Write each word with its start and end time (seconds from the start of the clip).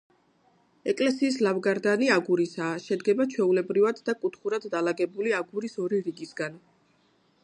ეკლესიის 0.91 1.35
ლავგარდანი 1.47 2.07
აგურისაა, 2.15 2.79
შედგება 2.87 3.27
ჩვეულებრივად 3.35 4.03
და 4.09 4.17
კუთხურად 4.25 4.67
დალაგებული 4.77 5.37
აგურის 5.43 5.77
ორი 5.85 6.01
რიგისგან. 6.09 6.61